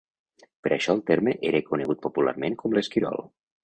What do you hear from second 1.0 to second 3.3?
terme era conegut popularment com l'Esquirol.